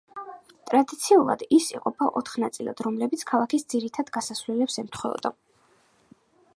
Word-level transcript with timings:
ტრადიციულად 0.69 1.43
ის 1.57 1.67
იყოფა 1.75 2.07
ოთხ 2.21 2.39
ნაწილად, 2.45 2.81
რომლებიც 2.89 3.27
ქალაქის 3.33 3.69
ძირითად 3.75 4.13
გასასვლელებს 4.19 4.83
ემთხვეოდა. 4.85 5.35